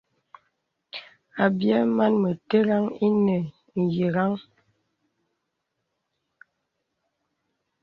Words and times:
Àbyɛ̌ 1.43 1.79
màn 1.97 2.13
mə̀tə̀ràŋ 2.23 2.85
ìnə 3.07 3.37
nyə̀rəŋ. 3.85 4.33